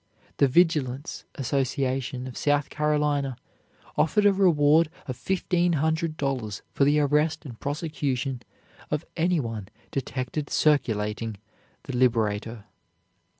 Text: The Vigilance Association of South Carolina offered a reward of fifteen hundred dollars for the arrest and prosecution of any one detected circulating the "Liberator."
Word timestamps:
The 0.37 0.47
Vigilance 0.47 1.25
Association 1.35 2.25
of 2.25 2.35
South 2.35 2.71
Carolina 2.71 3.37
offered 3.95 4.25
a 4.25 4.33
reward 4.33 4.89
of 5.05 5.15
fifteen 5.15 5.73
hundred 5.73 6.17
dollars 6.17 6.63
for 6.73 6.85
the 6.85 6.99
arrest 6.99 7.45
and 7.45 7.59
prosecution 7.59 8.41
of 8.89 9.05
any 9.15 9.39
one 9.39 9.67
detected 9.91 10.49
circulating 10.49 11.37
the 11.83 11.95
"Liberator." 11.95 12.65